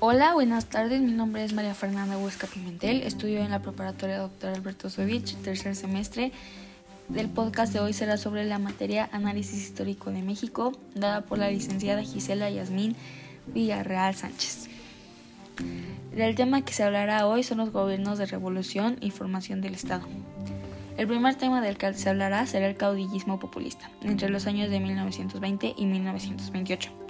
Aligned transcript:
Hola, 0.00 0.34
buenas 0.34 0.66
tardes. 0.66 1.00
Mi 1.00 1.10
nombre 1.10 1.44
es 1.44 1.52
María 1.52 1.74
Fernanda 1.74 2.16
Huesca 2.16 2.46
Pimentel. 2.46 3.02
Estudio 3.02 3.40
en 3.40 3.50
la 3.50 3.60
preparatoria 3.60 4.18
Dr. 4.18 4.54
Alberto 4.54 4.88
Sovich, 4.90 5.34
tercer 5.38 5.74
semestre. 5.74 6.30
Del 7.08 7.28
podcast 7.28 7.72
de 7.72 7.80
hoy 7.80 7.92
será 7.92 8.16
sobre 8.16 8.44
la 8.44 8.58
materia 8.58 9.08
Análisis 9.12 9.60
Histórico 9.60 10.10
de 10.10 10.22
México, 10.22 10.72
dada 10.94 11.22
por 11.22 11.38
la 11.38 11.50
licenciada 11.50 12.02
Gisela 12.02 12.48
Yasmín 12.48 12.94
Villarreal 13.46 14.14
Sánchez. 14.14 14.68
El 16.16 16.34
tema 16.36 16.62
que 16.62 16.72
se 16.72 16.84
hablará 16.84 17.26
hoy 17.26 17.42
son 17.42 17.58
los 17.58 17.72
gobiernos 17.72 18.18
de 18.18 18.26
revolución 18.26 18.98
y 19.00 19.10
formación 19.10 19.60
del 19.60 19.74
Estado. 19.74 20.06
El 20.96 21.06
primer 21.06 21.34
tema 21.34 21.60
del 21.60 21.76
que 21.76 21.94
se 21.94 22.08
hablará 22.08 22.46
será 22.46 22.68
el 22.68 22.76
caudillismo 22.76 23.38
populista, 23.40 23.90
entre 24.02 24.28
los 24.28 24.46
años 24.46 24.70
de 24.70 24.80
1920 24.80 25.74
y 25.76 25.86
1928. 25.86 27.07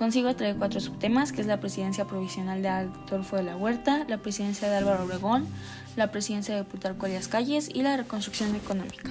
Consigo 0.00 0.34
trae 0.34 0.54
cuatro 0.54 0.80
subtemas, 0.80 1.30
que 1.30 1.42
es 1.42 1.46
la 1.46 1.60
presidencia 1.60 2.06
provisional 2.06 2.62
de 2.62 2.70
Adolfo 2.70 3.36
de 3.36 3.42
la 3.42 3.54
Huerta, 3.54 4.06
la 4.08 4.16
presidencia 4.16 4.66
de 4.66 4.76
Álvaro 4.76 5.04
Obregón, 5.04 5.46
la 5.94 6.10
presidencia 6.10 6.56
de 6.56 6.64
Plutarco 6.64 7.04
Elias 7.04 7.28
Calles 7.28 7.68
y 7.68 7.82
la 7.82 7.98
reconstrucción 7.98 8.56
económica. 8.56 9.10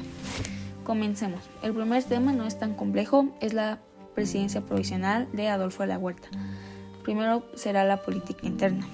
Comencemos. 0.83 1.41
El 1.61 1.75
primer 1.75 2.03
tema 2.05 2.33
no 2.33 2.44
es 2.44 2.57
tan 2.57 2.73
complejo, 2.73 3.27
es 3.39 3.53
la 3.53 3.77
presidencia 4.16 4.61
provisional 4.61 5.27
de 5.31 5.49
Adolfo 5.49 5.83
de 5.83 5.89
la 5.89 5.99
Huerta. 5.99 6.30
Primero 7.03 7.45
será 7.53 7.83
la 7.83 8.02
política 8.02 8.47
interna. 8.47 8.88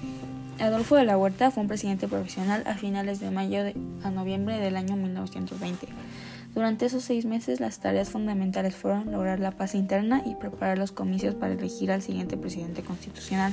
Adolfo 0.60 0.96
de 0.96 1.04
la 1.06 1.16
Huerta 1.16 1.50
fue 1.50 1.62
un 1.62 1.68
presidente 1.68 2.08
provisional 2.08 2.62
a 2.66 2.74
finales 2.74 3.20
de 3.20 3.30
mayo 3.30 3.60
a 4.02 4.10
noviembre 4.10 4.58
del 4.58 4.76
año 4.76 4.96
1920. 4.96 5.88
Durante 6.56 6.86
esos 6.86 7.04
seis 7.04 7.26
meses 7.26 7.60
las 7.60 7.80
tareas 7.80 8.08
fundamentales 8.08 8.74
fueron 8.74 9.12
lograr 9.12 9.40
la 9.40 9.50
paz 9.50 9.74
interna 9.74 10.22
y 10.24 10.36
preparar 10.36 10.78
los 10.78 10.90
comicios 10.90 11.34
para 11.34 11.52
elegir 11.52 11.92
al 11.92 12.00
siguiente 12.00 12.38
presidente 12.38 12.80
constitucional. 12.80 13.52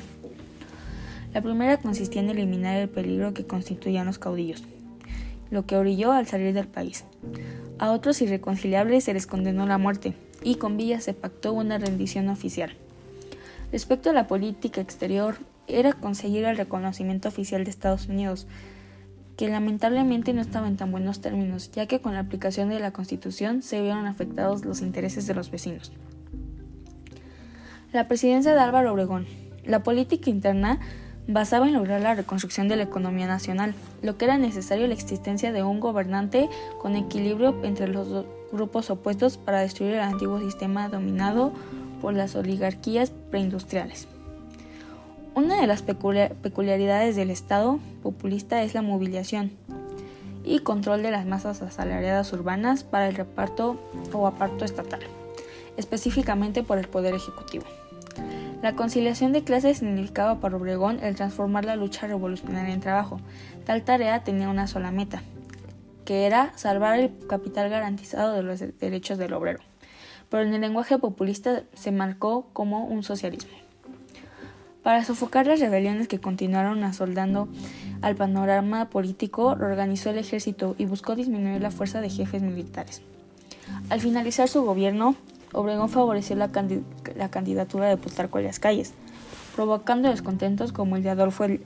La 1.33 1.41
primera 1.41 1.75
consistía 1.75 2.21
en 2.21 2.29
eliminar 2.29 2.77
el 2.77 2.87
peligro 2.87 3.33
que 3.33 3.45
constituían 3.45 4.05
los 4.05 4.19
caudillos, 4.19 4.63
lo 5.51 5.65
que 5.65 5.75
orilló 5.75 6.13
al 6.13 6.27
salir 6.27 6.53
del 6.53 6.69
país. 6.69 7.03
A 7.77 7.91
otros 7.91 8.21
irreconciliables 8.21 9.03
se 9.03 9.13
les 9.13 9.27
condenó 9.27 9.65
la 9.65 9.77
muerte 9.77 10.13
y 10.41 10.55
con 10.55 10.77
Villa 10.77 11.01
se 11.01 11.13
pactó 11.13 11.51
una 11.51 11.79
rendición 11.79 12.29
oficial. 12.29 12.73
Respecto 13.73 14.11
a 14.11 14.13
la 14.13 14.27
política 14.27 14.79
exterior, 14.79 15.35
era 15.67 15.91
conseguir 15.91 16.45
el 16.45 16.55
reconocimiento 16.55 17.27
oficial 17.27 17.65
de 17.65 17.69
Estados 17.69 18.07
Unidos, 18.07 18.47
que 19.37 19.49
lamentablemente 19.49 20.33
no 20.33 20.41
estaba 20.41 20.67
en 20.67 20.77
tan 20.77 20.91
buenos 20.91 21.21
términos, 21.21 21.71
ya 21.71 21.87
que 21.87 21.99
con 21.99 22.13
la 22.13 22.19
aplicación 22.19 22.69
de 22.69 22.79
la 22.79 22.91
Constitución 22.91 23.61
se 23.61 23.81
vieron 23.81 24.05
afectados 24.05 24.65
los 24.65 24.81
intereses 24.81 25.27
de 25.27 25.33
los 25.33 25.49
vecinos. 25.49 25.91
La 27.91 28.07
presidencia 28.07 28.53
de 28.53 28.59
Álvaro 28.59 28.93
Obregón. 28.93 29.25
La 29.65 29.83
política 29.83 30.29
interna 30.29 30.79
basaba 31.27 31.67
en 31.67 31.73
lograr 31.73 32.01
la 32.01 32.15
reconstrucción 32.15 32.67
de 32.67 32.75
la 32.75 32.83
economía 32.83 33.27
nacional, 33.27 33.73
lo 34.01 34.17
que 34.17 34.25
era 34.25 34.37
necesario 34.37 34.87
la 34.87 34.93
existencia 34.93 35.51
de 35.51 35.63
un 35.63 35.79
gobernante 35.79 36.49
con 36.81 36.95
equilibrio 36.95 37.63
entre 37.63 37.87
los 37.87 38.09
dos 38.09 38.25
grupos 38.51 38.89
opuestos 38.89 39.37
para 39.37 39.61
destruir 39.61 39.93
el 39.93 40.01
antiguo 40.01 40.39
sistema 40.39 40.89
dominado 40.89 41.53
por 42.01 42.13
las 42.13 42.35
oligarquías 42.35 43.11
preindustriales. 43.31 44.07
Una 45.35 45.59
de 45.59 45.65
las 45.65 45.81
peculiaridades 45.81 47.15
del 47.15 47.31
Estado 47.31 47.79
populista 48.03 48.61
es 48.61 48.75
la 48.75 48.83
movilización 48.83 49.51
y 50.43 50.59
control 50.59 51.01
de 51.01 51.09
las 51.09 51.25
masas 51.25 51.63
asalariadas 51.63 52.31
urbanas 52.33 52.83
para 52.83 53.07
el 53.07 53.15
reparto 53.15 53.79
o 54.13 54.27
aparto 54.27 54.63
estatal, 54.63 54.99
específicamente 55.75 56.61
por 56.61 56.77
el 56.77 56.87
Poder 56.87 57.15
Ejecutivo. 57.15 57.65
La 58.61 58.75
conciliación 58.75 59.33
de 59.33 59.43
clases 59.43 59.79
significaba 59.79 60.39
para 60.39 60.55
Obregón 60.55 60.99
el 61.01 61.15
transformar 61.15 61.65
la 61.65 61.77
lucha 61.77 62.05
revolucionaria 62.05 62.71
en 62.71 62.79
trabajo. 62.79 63.19
Tal 63.65 63.81
tarea 63.81 64.23
tenía 64.23 64.49
una 64.49 64.67
sola 64.67 64.91
meta, 64.91 65.23
que 66.05 66.27
era 66.27 66.55
salvar 66.55 66.99
el 66.99 67.11
capital 67.27 67.71
garantizado 67.71 68.33
de 68.33 68.43
los 68.43 68.59
derechos 68.79 69.17
del 69.17 69.33
obrero. 69.33 69.61
Pero 70.29 70.43
en 70.43 70.53
el 70.53 70.61
lenguaje 70.61 70.99
populista 70.99 71.63
se 71.73 71.91
marcó 71.91 72.49
como 72.53 72.85
un 72.85 73.01
socialismo. 73.01 73.62
Para 74.83 75.05
sofocar 75.05 75.47
las 75.47 75.61
rebeliones 75.61 76.09
que 76.09 76.19
continuaron 76.19 76.83
asoldando 76.83 77.47
al 78.01 78.15
panorama 78.15 78.89
político, 78.89 79.45
organizó 79.47 80.09
el 80.09 80.17
ejército 80.17 80.75
y 80.77 80.85
buscó 80.85 81.15
disminuir 81.15 81.61
la 81.61 81.71
fuerza 81.71 82.01
de 82.01 82.09
jefes 82.09 82.41
militares. 82.41 83.01
Al 83.89 84.01
finalizar 84.01 84.49
su 84.49 84.63
gobierno, 84.63 85.15
Obregón 85.53 85.89
favoreció 85.89 86.35
la, 86.35 86.49
candidatura 86.51 87.87
de 87.87 87.95
Plutarco 87.95 88.39
las 88.39 88.59
Calles, 88.59 88.93
provocando 89.55 90.09
descontentos 90.09 90.73
como 90.73 90.97
el 90.97 91.03
de 91.03 91.11
Adolfo 91.11 91.45
de 91.47 91.61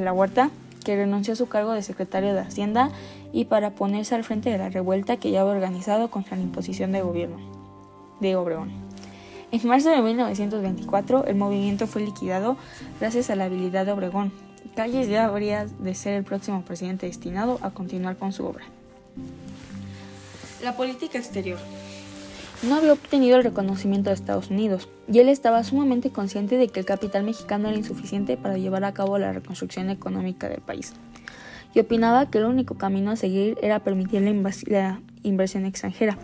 la 0.00 0.12
Huerta, 0.14 0.50
que 0.82 0.96
renunció 0.96 1.34
a 1.34 1.36
su 1.36 1.48
cargo 1.48 1.72
de 1.72 1.82
secretario 1.82 2.32
de 2.34 2.40
Hacienda 2.40 2.90
y 3.32 3.44
para 3.44 3.70
ponerse 3.70 4.14
al 4.14 4.24
frente 4.24 4.50
de 4.50 4.58
la 4.58 4.70
revuelta 4.70 5.16
que 5.18 5.30
ya 5.30 5.42
había 5.42 5.52
organizado 5.52 6.10
contra 6.10 6.36
la 6.36 6.42
imposición 6.42 6.92
de 6.92 7.02
gobierno 7.02 7.36
de 8.20 8.36
Obregón. 8.36 8.81
En 9.52 9.68
marzo 9.68 9.90
de 9.90 10.00
1924, 10.00 11.26
el 11.26 11.36
movimiento 11.36 11.86
fue 11.86 12.00
liquidado 12.00 12.56
gracias 12.98 13.28
a 13.28 13.36
la 13.36 13.44
habilidad 13.44 13.84
de 13.84 13.92
Obregón. 13.92 14.32
Calles 14.74 15.08
ya 15.08 15.26
habría 15.26 15.66
de 15.66 15.94
ser 15.94 16.14
el 16.14 16.24
próximo 16.24 16.62
presidente 16.62 17.04
destinado 17.04 17.58
a 17.60 17.68
continuar 17.68 18.16
con 18.16 18.32
su 18.32 18.46
obra. 18.46 18.64
La 20.62 20.74
política 20.74 21.18
exterior. 21.18 21.58
No 22.62 22.76
había 22.76 22.94
obtenido 22.94 23.36
el 23.36 23.44
reconocimiento 23.44 24.08
de 24.08 24.14
Estados 24.14 24.48
Unidos, 24.48 24.88
y 25.06 25.18
él 25.18 25.28
estaba 25.28 25.62
sumamente 25.64 26.08
consciente 26.08 26.56
de 26.56 26.68
que 26.68 26.80
el 26.80 26.86
capital 26.86 27.22
mexicano 27.22 27.68
era 27.68 27.76
insuficiente 27.76 28.38
para 28.38 28.56
llevar 28.56 28.84
a 28.84 28.94
cabo 28.94 29.18
la 29.18 29.34
reconstrucción 29.34 29.90
económica 29.90 30.48
del 30.48 30.62
país, 30.62 30.94
y 31.74 31.80
opinaba 31.80 32.30
que 32.30 32.38
el 32.38 32.46
único 32.46 32.78
camino 32.78 33.10
a 33.10 33.16
seguir 33.16 33.58
era 33.60 33.80
permitir 33.80 34.22
la, 34.22 35.00
inversión 35.22 35.66
extranjera 35.66 36.16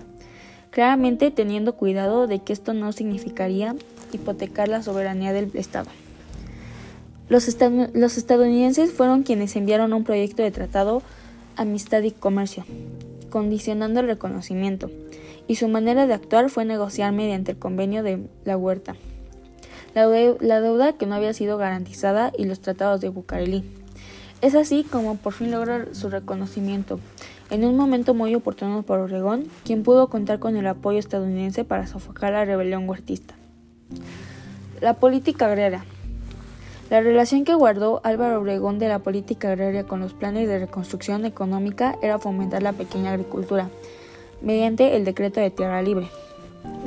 claramente 0.78 1.32
teniendo 1.32 1.74
cuidado 1.74 2.28
de 2.28 2.38
que 2.38 2.52
esto 2.52 2.72
no 2.72 2.92
significaría 2.92 3.74
hipotecar 4.12 4.68
la 4.68 4.80
soberanía 4.80 5.32
del 5.32 5.50
Estado. 5.54 5.90
Los, 7.28 7.48
estadounidenses 7.48 8.92
fueron 8.92 9.24
quienes 9.24 9.56
enviaron 9.56 9.92
un 9.92 10.04
proyecto 10.04 10.44
de 10.44 10.52
tratado 10.52 11.02
Amistad 11.56 12.02
y 12.02 12.12
Comercio, 12.12 12.64
condicionando 13.28 13.98
el 13.98 14.06
reconocimiento, 14.06 14.88
y 15.48 15.56
su 15.56 15.66
manera 15.66 16.06
de 16.06 16.14
actuar 16.14 16.48
fue 16.48 16.64
negociar 16.64 17.12
mediante 17.12 17.50
el 17.50 17.58
convenio 17.58 18.04
de 18.04 18.20
la 18.44 18.56
huerta, 18.56 18.94
la, 19.96 20.06
deuda 20.06 20.92
que 20.92 21.06
no 21.06 21.16
había 21.16 21.32
sido 21.32 21.58
garantizada 21.58 22.30
y 22.38 22.44
los 22.44 22.60
tratados 22.60 23.00
de 23.00 23.08
Bucareli. 23.08 23.64
Es 24.42 24.54
así 24.54 24.84
como 24.84 25.16
por 25.16 25.32
fin 25.32 25.50
logra 25.50 25.88
su 25.90 26.08
reconocimiento, 26.08 27.00
en 27.50 27.64
un 27.64 27.76
momento 27.76 28.14
muy 28.14 28.34
oportuno 28.34 28.82
para 28.82 29.02
Oregón, 29.02 29.46
quien 29.64 29.82
pudo 29.82 30.08
contar 30.08 30.38
con 30.38 30.56
el 30.56 30.66
apoyo 30.66 30.98
estadounidense 30.98 31.64
para 31.64 31.86
sofocar 31.86 32.32
la 32.32 32.44
rebelión 32.44 32.88
huertista. 32.88 33.34
La 34.80 34.94
política 34.94 35.46
agraria. 35.46 35.84
La 36.90 37.00
relación 37.00 37.44
que 37.44 37.54
guardó 37.54 38.00
Álvaro 38.04 38.40
Obregón 38.40 38.78
de 38.78 38.88
la 38.88 39.00
política 39.00 39.48
agraria 39.48 39.84
con 39.84 40.00
los 40.00 40.14
planes 40.14 40.48
de 40.48 40.58
reconstrucción 40.58 41.24
económica 41.24 41.98
era 42.02 42.18
fomentar 42.18 42.62
la 42.62 42.72
pequeña 42.72 43.10
agricultura, 43.10 43.68
mediante 44.40 44.96
el 44.96 45.04
decreto 45.04 45.40
de 45.40 45.50
tierra 45.50 45.82
libre. 45.82 46.08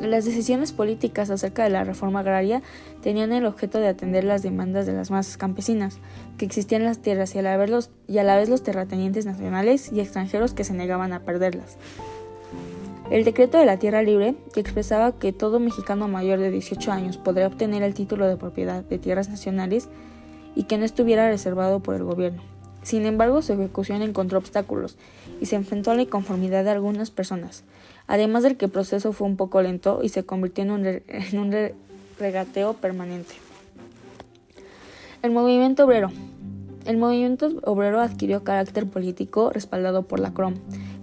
Las 0.02 0.26
decisiones 0.26 0.72
políticas 0.72 1.30
acerca 1.30 1.64
de 1.64 1.70
la 1.70 1.84
reforma 1.84 2.22
agraria 2.22 2.62
tenían 3.02 3.32
el 3.32 3.46
objeto 3.46 3.80
de 3.80 3.88
atender 3.88 4.24
las 4.24 4.42
demandas 4.42 4.86
de 4.86 4.94
las 4.94 5.12
masas 5.12 5.38
campesinas 5.38 6.00
que 6.38 6.46
existían 6.46 6.82
en 6.82 6.88
las 6.88 7.00
tierras 7.00 7.36
y 7.36 7.40
a, 7.40 7.42
la 7.44 7.56
vez 7.56 7.70
los, 7.70 7.92
y 8.08 8.18
a 8.18 8.24
la 8.24 8.36
vez 8.36 8.50
los 8.50 8.64
terratenientes 8.64 9.26
nacionales 9.26 9.92
y 9.92 10.00
extranjeros 10.00 10.54
que 10.54 10.64
se 10.64 10.74
negaban 10.74 11.14
a 11.14 11.22
perderlas. 11.22 11.78
El 13.12 13.26
decreto 13.26 13.58
de 13.58 13.66
la 13.66 13.78
tierra 13.78 14.02
libre, 14.02 14.36
que 14.54 14.62
expresaba 14.62 15.20
que 15.20 15.34
todo 15.34 15.60
mexicano 15.60 16.08
mayor 16.08 16.40
de 16.40 16.50
18 16.50 16.92
años 16.92 17.18
podría 17.18 17.48
obtener 17.48 17.84
el 17.84 17.94
título 17.94 18.26
de 18.26 18.38
propiedad 18.38 18.84
de 18.84 18.98
tierras 19.00 19.30
nacionales 19.30 19.90
y 20.56 20.64
que 20.64 20.78
no 20.78 20.86
estuviera 20.86 21.30
reservado 21.30 21.82
por 21.82 21.96
el 21.96 22.06
gobierno. 22.06 22.42
Sin 22.84 23.06
embargo, 23.06 23.42
su 23.42 23.54
ejecución 23.54 24.02
encontró 24.02 24.40
obstáculos 24.40 24.98
y 25.40 25.46
se 25.46 25.56
enfrentó 25.56 25.92
a 25.92 25.96
la 25.96 26.02
inconformidad 26.02 26.64
de 26.64 26.72
algunas 26.72 27.12
personas, 27.12 27.64
además 28.12 28.44
del 28.44 28.58
que 28.58 28.66
el 28.66 28.72
proceso 28.72 29.14
fue 29.14 29.26
un 29.26 29.38
poco 29.38 29.62
lento 29.62 30.02
y 30.04 30.10
se 30.10 30.26
convirtió 30.26 30.66
en 30.66 30.72
un, 30.72 31.72
regateo 32.20 32.74
permanente. 32.74 33.36
El 35.24 35.32
movimiento 35.32 35.86
obrero. 35.86 36.12
El 36.86 36.98
movimiento 36.98 37.50
obrero 37.64 38.02
adquirió 38.02 38.44
carácter 38.44 38.86
político 38.86 39.52
respaldado 39.52 40.04
por 40.04 40.20
la 40.20 40.34
CROM, 40.34 40.56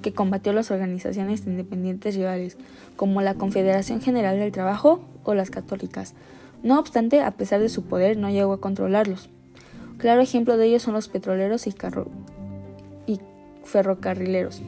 que 0.03 0.13
combatió 0.13 0.53
las 0.53 0.71
organizaciones 0.71 1.47
independientes 1.47 2.15
rivales, 2.15 2.59
como 2.97 3.23
la 3.23 3.33
Confederación 3.33 4.03
General 4.03 4.39
del 4.39 4.53
Trabajo 4.53 5.01
o 5.25 5.33
las 5.33 5.51
católicas. 5.51 6.13
No 6.63 6.79
obstante, 6.79 7.23
a 7.23 7.31
pesar 7.31 7.63
de 7.63 7.71
su 7.71 7.85
poder, 7.85 8.19
no 8.19 8.29
llegó 8.29 8.53
a 8.53 8.61
controlarlos. 8.61 9.31
Claro 9.97 10.21
ejemplo 10.21 10.59
de 10.59 10.67
ello 10.67 10.79
son 10.79 10.93
los 10.93 11.09
petroleros 11.09 11.67
y, 11.67 11.75
y 13.07 13.19
ferrocarrileros, 13.65 14.61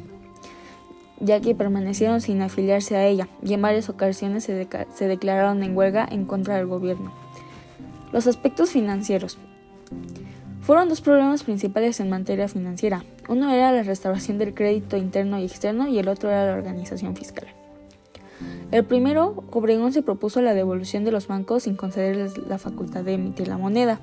ya 1.21 1.41
que 1.41 1.55
permanecieron 1.55 2.21
sin 2.21 2.43
afiliarse 2.43 2.97
a 2.97 3.07
ella 3.07 3.29
y 3.43 3.55
en 3.55 3.63
varias 3.63 3.89
ocasiones 3.89 4.45
se, 4.45 5.07
declararon 5.07 5.63
en 5.63 5.77
huelga 5.77 6.09
en 6.11 6.25
contra 6.25 6.57
del 6.57 6.67
gobierno. 6.67 7.13
Los 8.13 8.27
aspectos 8.27 8.71
financieros. 8.71 9.39
Fueron 10.63 10.89
dos 10.89 11.01
problemas 11.01 11.43
principales 11.43 12.01
en 12.01 12.11
materia 12.11 12.49
financiera. 12.49 13.05
Uno 13.29 13.51
era 13.51 13.73
la 13.73 13.83
restauración 13.83 14.39
del 14.39 14.55
crédito 14.55 14.97
interno 14.97 15.39
y 15.39 15.45
externo 15.45 15.89
y 15.89 15.99
el 15.99 16.09
otro 16.09 16.31
era 16.31 16.47
la 16.47 16.55
organización 16.55 17.17
fiscal. 17.17 17.47
El 18.71 18.85
primero, 18.85 19.45
Obregón 19.51 19.93
se 19.93 20.03
propuso 20.03 20.41
la 20.41 20.55
devolución 20.55 21.05
de 21.05 21.11
los 21.11 21.27
bancos 21.27 21.65
sin 21.65 21.77
concederles 21.77 22.39
la 22.39 22.59
facultad 22.59 23.03
de 23.03 23.15
emitir 23.15 23.49
la 23.49 23.59
moneda, 23.59 24.01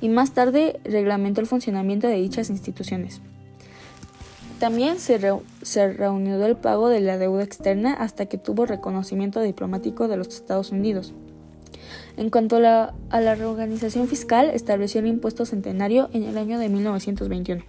y 0.00 0.08
más 0.08 0.32
tarde 0.32 0.80
reglamentó 0.84 1.40
el 1.40 1.46
funcionamiento 1.46 2.06
de 2.06 2.14
dichas 2.14 2.48
instituciones. 2.48 3.20
También 4.58 4.98
se, 4.98 5.18
reunió 5.18 6.44
el 6.44 6.56
pago 6.56 6.88
de 6.88 7.00
la 7.00 7.16
deuda 7.16 7.44
externa 7.44 7.94
hasta 7.94 8.26
que 8.26 8.38
tuvo 8.38 8.66
reconocimiento 8.66 9.40
diplomático 9.40 10.08
de 10.08 10.16
los 10.16 10.28
Estados 10.28 10.72
Unidos. 10.72 11.14
En 12.16 12.30
cuanto 12.30 12.56
a 12.56 12.60
la, 12.60 13.34
reorganización 13.36 14.08
fiscal, 14.08 14.50
estableció 14.50 15.00
el 15.00 15.06
impuesto 15.06 15.46
centenario 15.46 16.10
en 16.12 16.24
el 16.24 16.36
año 16.36 16.58
de 16.58 16.68
1921, 16.68 17.62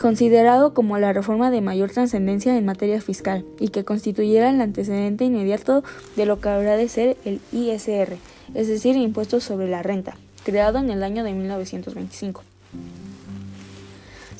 considerado 0.00 0.74
como 0.74 0.98
la 0.98 1.12
reforma 1.12 1.52
de 1.52 1.60
mayor 1.60 1.92
trascendencia 1.92 2.56
en 2.56 2.64
materia 2.66 3.00
fiscal 3.00 3.44
y 3.60 3.68
que 3.68 3.84
constituyera 3.84 4.50
el 4.50 4.60
antecedente 4.60 5.24
inmediato 5.24 5.84
de 6.16 6.26
lo 6.26 6.40
que 6.40 6.48
habrá 6.48 6.76
de 6.76 6.88
ser 6.88 7.16
el 7.24 7.40
ISR, 7.52 8.16
es 8.54 8.66
decir, 8.66 8.96
impuesto 8.96 9.38
sobre 9.38 9.68
la 9.68 9.84
renta, 9.84 10.16
creado 10.42 10.78
en 10.78 10.90
el 10.90 11.04
año 11.04 11.22
de 11.22 11.32
1925. 11.34 12.42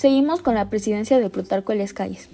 Seguimos 0.00 0.41
con 0.41 0.55
la 0.55 0.70
presidencia 0.70 1.20
de 1.20 1.29
Plutarco 1.29 1.73
Elias 1.73 1.93
Calles. 1.93 2.31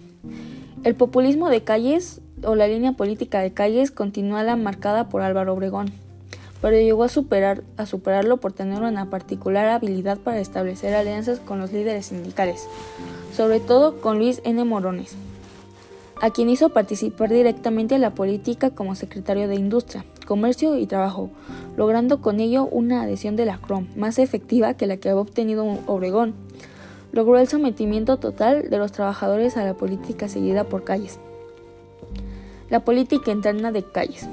El 0.84 0.94
populismo 0.94 1.50
de 1.50 1.64
Calles 1.64 2.20
o 2.44 2.54
la 2.54 2.68
línea 2.68 2.92
política 2.92 3.40
de 3.40 3.52
Calles 3.52 3.90
continúa 3.90 4.44
la 4.44 4.54
marcada 4.54 5.08
por 5.08 5.22
Álvaro 5.22 5.54
Obregón, 5.54 5.90
pero 6.62 6.76
llegó 6.76 7.02
a, 7.02 7.08
superar, 7.08 7.64
a 7.76 7.84
superarlo 7.84 8.36
por 8.36 8.52
tener 8.52 8.84
una 8.84 9.10
particular 9.10 9.66
habilidad 9.66 10.16
para 10.16 10.38
establecer 10.38 10.94
alianzas 10.94 11.40
con 11.40 11.58
los 11.58 11.72
líderes 11.72 12.06
sindicales, 12.06 12.68
sobre 13.36 13.58
todo 13.58 14.00
con 14.00 14.18
Luis 14.18 14.40
N. 14.44 14.62
Morones, 14.62 15.16
a 16.22 16.30
quien 16.30 16.48
hizo 16.48 16.68
participar 16.68 17.30
directamente 17.30 17.96
en 17.96 18.02
la 18.02 18.14
política 18.14 18.70
como 18.70 18.94
secretario 18.94 19.48
de 19.48 19.56
Industria, 19.56 20.04
Comercio 20.24 20.78
y 20.78 20.86
Trabajo, 20.86 21.30
logrando 21.76 22.20
con 22.20 22.38
ello 22.38 22.68
una 22.70 23.02
adhesión 23.02 23.34
de 23.34 23.46
la 23.46 23.58
CROM 23.58 23.88
más 23.96 24.20
efectiva 24.20 24.74
que 24.74 24.86
la 24.86 24.98
que 24.98 25.08
había 25.08 25.20
obtenido 25.20 25.66
Obregón. 25.88 26.34
Logró 27.12 27.38
el 27.38 27.48
sometimiento 27.48 28.18
total 28.18 28.68
de 28.68 28.78
los 28.78 28.92
trabajadores 28.92 29.56
a 29.56 29.64
la 29.64 29.74
política 29.74 30.28
seguida 30.28 30.64
por 30.64 30.84
Calles. 30.84 31.18
La 32.68 32.80
política 32.80 33.30
interna 33.30 33.72
de 33.72 33.84
Calles. 33.84 34.28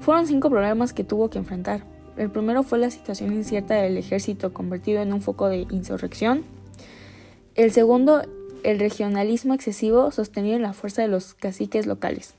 Fueron 0.00 0.26
cinco 0.26 0.50
problemas 0.50 0.92
que 0.92 1.04
tuvo 1.04 1.30
que 1.30 1.38
enfrentar. 1.38 1.82
El 2.16 2.30
primero 2.30 2.62
fue 2.62 2.78
la 2.78 2.90
situación 2.90 3.32
incierta 3.32 3.74
del 3.74 3.96
ejército 3.96 4.52
convertido 4.52 5.02
en 5.02 5.12
un 5.12 5.22
foco 5.22 5.48
de 5.48 5.66
insurrección. 5.70 6.44
El 7.54 7.72
segundo, 7.72 8.22
el 8.62 8.78
regionalismo 8.78 9.54
excesivo 9.54 10.10
sostenido 10.10 10.56
en 10.56 10.62
la 10.62 10.72
fuerza 10.72 11.02
de 11.02 11.08
los 11.08 11.34
caciques 11.34 11.86
locales. 11.86 12.34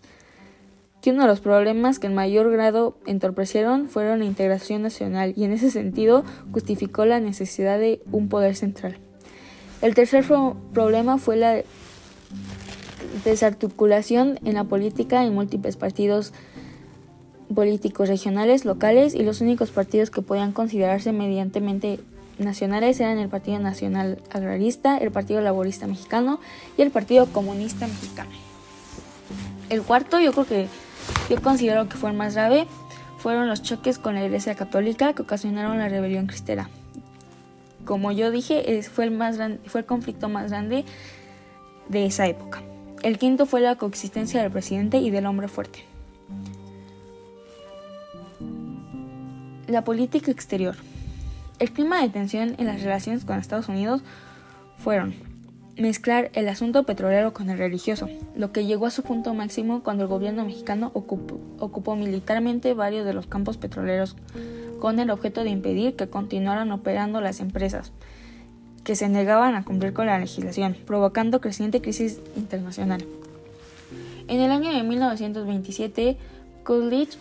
Uno 1.12 1.22
de 1.22 1.28
los 1.28 1.40
problemas 1.40 2.00
que 2.00 2.08
en 2.08 2.16
mayor 2.16 2.52
grado 2.52 2.98
entorpecieron 3.06 3.90
fueron 3.90 4.20
la 4.20 4.26
integración 4.26 4.82
nacional 4.82 5.34
y 5.36 5.44
en 5.44 5.52
ese 5.52 5.70
sentido 5.70 6.24
justificó 6.52 7.06
la 7.06 7.20
necesidad 7.20 7.78
de 7.78 8.02
un 8.12 8.28
poder 8.28 8.56
central. 8.56 8.98
El 9.86 9.94
tercer 9.94 10.26
problema 10.74 11.20
fue 11.20 11.38
la 11.38 11.62
desarticulación 13.24 14.40
en 14.44 14.56
la 14.56 14.64
política 14.64 15.24
en 15.24 15.36
múltiples 15.36 15.78
partidos 15.78 16.34
políticos 17.54 18.10
regionales, 18.10 18.66
locales 18.66 19.14
y 19.14 19.22
los 19.22 19.42
únicos 19.42 19.70
partidos 19.70 20.10
que 20.10 20.24
podían 20.24 20.54
considerarse 20.54 21.12
mediantemente 21.12 22.00
nacionales 22.40 23.00
eran 23.00 23.20
el 23.20 23.30
Partido 23.30 23.60
Nacional 23.60 24.18
Agrarista, 24.32 24.98
el 24.98 25.12
Partido 25.12 25.42
Laborista 25.42 25.86
Mexicano 25.86 26.40
y 26.80 26.82
el 26.82 26.90
Partido 26.90 27.28
Comunista 27.28 27.86
Mexicano. 27.86 28.32
El 29.70 29.84
cuarto, 29.84 30.20
yo 30.20 30.32
creo 30.32 30.48
que 30.48 30.68
yo 31.30 31.40
considero 31.44 31.88
que 31.90 31.98
fue 31.98 32.10
el 32.10 32.18
más 32.18 32.34
grave, 32.34 32.66
fueron 33.20 33.48
los 33.48 33.62
choques 33.62 34.00
con 34.00 34.16
la 34.16 34.26
Iglesia 34.26 34.56
Católica 34.56 35.14
que 35.14 35.22
ocasionaron 35.22 35.78
la 35.78 35.90
rebelión 35.90 36.26
cristera. 36.26 36.72
Como 37.86 38.12
yo 38.12 38.32
dije, 38.32 38.82
fue 38.84 39.06
el, 39.06 39.12
más 39.12 39.38
fue 39.68 39.82
el 39.82 39.86
conflicto 39.86 40.28
más 40.28 40.50
grande 40.50 40.86
de 41.88 42.06
esa 42.06 42.28
época. 42.28 42.62
El 43.04 43.20
quinto 43.20 43.46
fue 43.46 43.62
la 43.62 43.76
coexistencia 43.76 44.42
del 44.42 44.52
presidente 44.52 44.98
y 44.98 45.12
del 45.12 45.28
hombre 45.28 45.48
fuerte. 45.48 45.86
La 49.68 49.84
política 49.84 50.32
exterior. 50.32 50.76
El 51.60 51.72
clima 51.72 52.02
de 52.02 52.10
tensión 52.10 52.56
en 52.58 52.66
las 52.66 52.82
relaciones 52.82 53.24
con 53.24 53.38
Estados 53.38 53.70
Unidos 53.70 54.02
fueron 54.78 55.14
mezclar 55.78 56.32
el 56.34 56.48
asunto 56.48 56.84
petrolero 56.84 57.34
con 57.34 57.50
el 57.50 57.58
religioso, 57.58 58.10
lo 58.36 58.52
que 58.52 58.66
llegó 58.66 58.86
a 58.86 58.92
su 58.92 59.04
punto 59.04 59.34
máximo 59.34 59.84
cuando 59.84 60.04
el 60.04 60.10
gobierno 60.10 60.46
mexicano 60.46 60.92
ocupó, 60.94 61.40
ocupó, 61.60 61.96
militarmente 61.96 62.74
varios 62.74 63.06
de 63.06 63.14
los 63.14 63.28
campos 63.28 63.58
petroleros 63.58 64.16
con 64.80 65.00
el 65.00 65.10
objeto 65.10 65.44
de 65.44 65.50
impedir 65.50 65.96
que 65.96 66.08
continuaran 66.08 66.72
operando 66.72 67.22
las 67.22 67.40
empresas 67.40 67.92
que 68.86 68.96
se 68.96 69.10
negaban 69.10 69.56
a 69.56 69.66
cumplir 69.66 69.94
con 69.94 70.06
la 70.06 70.20
legislación, 70.20 70.78
provocando 70.86 71.42
creciente 71.42 71.82
crisis 71.82 72.22
internacional. 72.38 73.04
En 74.28 74.40
el 74.40 74.52
año 74.52 74.72
de 74.72 74.84
1927, 74.84 76.18
Coolidge 76.64 77.18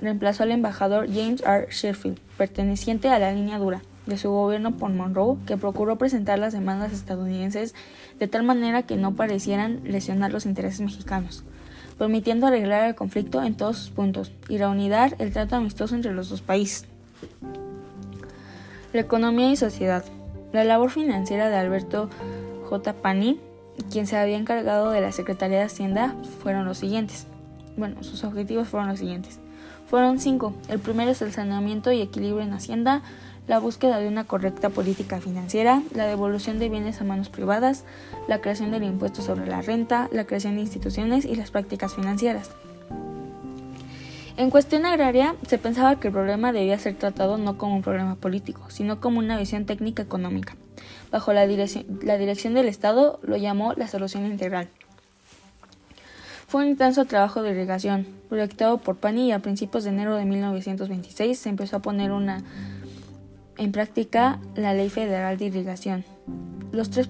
reemplazó 0.00 0.42
al 0.42 0.50
embajador 0.50 1.06
James 1.06 1.42
R. 1.46 1.68
Sheffield, 1.70 2.18
perteneciente 2.36 3.08
a 3.08 3.18
la 3.18 3.32
línea 3.32 3.58
dura 3.58 3.82
de 4.06 4.18
su 4.18 4.30
gobierno 4.30 4.76
por 4.76 4.90
Monroe, 4.90 5.38
que 5.46 5.56
procuró 5.56 5.96
presentar 5.96 6.38
las 6.38 6.52
demandas 6.52 6.92
estadounidenses 6.92 7.74
de 8.18 8.28
tal 8.28 8.42
manera 8.42 8.82
que 8.82 8.96
no 8.96 9.14
parecieran 9.14 9.80
lesionar 9.84 10.32
los 10.32 10.46
intereses 10.46 10.80
mexicanos, 10.80 11.44
permitiendo 11.96 12.46
arreglar 12.46 12.88
el 12.88 12.94
conflicto 12.94 13.42
en 13.42 13.56
todos 13.56 13.78
sus 13.78 13.90
puntos 13.90 14.32
y 14.48 14.58
reunir 14.58 14.92
el 15.18 15.32
trato 15.32 15.56
amistoso 15.56 15.94
entre 15.94 16.12
los 16.12 16.28
dos 16.28 16.42
países. 16.42 16.86
La 18.92 19.00
economía 19.00 19.50
y 19.50 19.56
sociedad. 19.56 20.04
La 20.52 20.64
labor 20.64 20.90
financiera 20.90 21.48
de 21.48 21.56
Alberto 21.56 22.10
J. 22.68 22.92
Pani, 22.94 23.40
quien 23.90 24.06
se 24.06 24.16
había 24.16 24.36
encargado 24.36 24.90
de 24.90 25.00
la 25.00 25.12
Secretaría 25.12 25.58
de 25.58 25.64
Hacienda, 25.64 26.14
fueron 26.42 26.64
los 26.64 26.78
siguientes. 26.78 27.26
Bueno, 27.76 28.02
sus 28.02 28.22
objetivos 28.24 28.68
fueron 28.68 28.88
los 28.88 29.00
siguientes 29.00 29.40
fueron 29.86 30.18
cinco. 30.18 30.54
El 30.68 30.80
primero 30.80 31.10
es 31.10 31.22
el 31.22 31.32
saneamiento 31.32 31.92
y 31.92 32.00
equilibrio 32.00 32.42
en 32.42 32.52
Hacienda, 32.52 33.02
la 33.46 33.58
búsqueda 33.58 33.98
de 33.98 34.08
una 34.08 34.24
correcta 34.24 34.70
política 34.70 35.20
financiera, 35.20 35.82
la 35.94 36.06
devolución 36.06 36.58
de 36.58 36.68
bienes 36.68 37.00
a 37.00 37.04
manos 37.04 37.28
privadas, 37.28 37.84
la 38.26 38.40
creación 38.40 38.70
del 38.70 38.84
impuesto 38.84 39.22
sobre 39.22 39.46
la 39.46 39.60
renta, 39.60 40.08
la 40.12 40.24
creación 40.24 40.56
de 40.56 40.62
instituciones 40.62 41.24
y 41.24 41.36
las 41.36 41.50
prácticas 41.50 41.94
financieras. 41.94 42.50
En 44.36 44.50
cuestión 44.50 44.84
agraria, 44.84 45.36
se 45.46 45.58
pensaba 45.58 46.00
que 46.00 46.08
el 46.08 46.12
problema 46.12 46.50
debía 46.50 46.76
ser 46.76 46.96
tratado 46.96 47.38
no 47.38 47.56
como 47.56 47.76
un 47.76 47.82
problema 47.82 48.16
político, 48.16 48.68
sino 48.68 49.00
como 49.00 49.20
una 49.20 49.38
visión 49.38 49.64
técnica 49.64 50.02
económica. 50.02 50.56
Bajo 51.12 51.32
la 51.32 51.46
dirección, 51.46 52.54
del 52.54 52.66
Estado 52.66 53.20
lo 53.22 53.36
llamó 53.36 53.74
la 53.74 53.86
solución 53.86 54.26
integral. 54.26 54.68
Fue 56.48 56.62
un 56.62 56.70
intenso 56.70 57.04
trabajo 57.04 57.42
de 57.42 57.52
irrigación, 57.52 58.08
proyectado 58.28 58.78
por 58.78 58.96
Pani 58.96 59.28
y 59.28 59.32
a 59.32 59.38
principios 59.38 59.84
de 59.84 59.90
enero 59.90 60.16
de 60.16 60.24
1926 60.24 61.38
se 61.38 61.48
empezó 61.48 61.76
a 61.76 61.82
poner 61.82 62.10
en 63.56 63.70
práctica 63.70 64.40
la 64.56 64.74
Ley 64.74 64.90
Federal 64.90 65.38
de 65.38 65.44
Irrigación. 65.44 66.04
Los 66.72 66.90
tres 66.90 67.08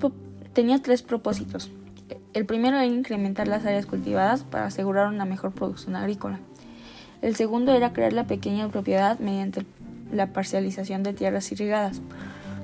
tenía 0.52 0.82
tres 0.82 1.02
propósitos. 1.02 1.70
El 2.34 2.44
primero 2.44 2.76
era 2.76 2.84
incrementar 2.84 3.48
las 3.48 3.64
áreas 3.64 3.86
cultivadas 3.86 4.44
para 4.44 4.66
asegurar 4.66 5.08
una 5.08 5.24
mejor 5.24 5.52
producción 5.52 5.96
agrícola. 5.96 6.40
El 7.24 7.36
segundo 7.36 7.72
era 7.72 7.94
crear 7.94 8.12
la 8.12 8.26
pequeña 8.26 8.68
propiedad 8.68 9.18
mediante 9.18 9.64
la 10.12 10.34
parcialización 10.34 11.02
de 11.02 11.14
tierras 11.14 11.50
irrigadas 11.50 12.02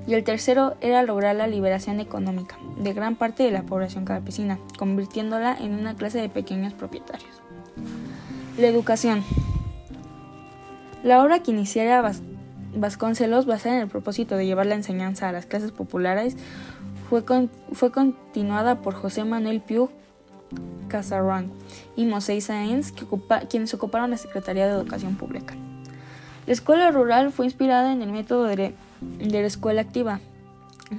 y 0.07 0.13
el 0.13 0.23
tercero 0.23 0.77
era 0.83 1.03
lograr 1.03 1.35
la 1.35 1.47
liberación 1.47 1.99
económica 1.99 2.59
de 2.77 2.93
gran 2.93 3.17
parte 3.17 3.43
de 3.43 3.53
la 3.53 3.63
población 3.63 4.05
campesina, 4.05 4.59
convirtiéndola 4.79 5.57
en 5.59 5.73
una 5.73 5.97
clase 5.97 6.21
de 6.21 6.29
pequeños 6.29 6.75
propietarios. 6.75 7.41
La 8.59 8.67
educación. 8.67 9.25
La 11.03 11.23
obra 11.23 11.43
que 11.43 11.53
iniciara 11.53 12.13
Vasconcelos, 12.77 13.47
basada 13.47 13.77
en 13.77 13.81
el 13.81 13.89
propósito 13.89 14.37
de 14.37 14.45
llevar 14.45 14.67
la 14.67 14.75
enseñanza 14.75 15.31
a 15.31 15.33
las 15.33 15.47
clases 15.47 15.73
populares, 15.73 16.37
fue, 17.09 17.25
fue 17.73 17.91
continuada 17.93 18.83
por 18.83 18.93
José 18.93 19.25
Manuel 19.25 19.63
Piu 19.63 19.89
Casarrán 20.89 21.51
y 21.97 22.07
Mosé 22.07 22.41
Sáenz, 22.41 22.93
quienes 23.49 23.75
ocuparon 23.75 24.11
la 24.11 24.17
Secretaría 24.17 24.67
de 24.67 24.73
Educación 24.73 25.17
Pública. 25.17 25.55
La 26.47 26.53
escuela 26.53 26.91
rural 26.91 27.33
fue 27.33 27.47
inspirada 27.47 27.93
en 27.93 28.03
el 28.03 28.13
método 28.13 28.45
de 28.45 28.75
de 29.01 29.41
la 29.41 29.47
escuela 29.47 29.81
activa, 29.81 30.21